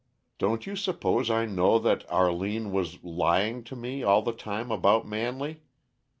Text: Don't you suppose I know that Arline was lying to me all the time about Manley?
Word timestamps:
Don't 0.39 0.65
you 0.65 0.75
suppose 0.75 1.29
I 1.29 1.45
know 1.45 1.77
that 1.77 2.09
Arline 2.09 2.71
was 2.71 3.03
lying 3.03 3.63
to 3.65 3.75
me 3.75 4.01
all 4.01 4.23
the 4.23 4.31
time 4.33 4.71
about 4.71 5.07
Manley? 5.07 5.61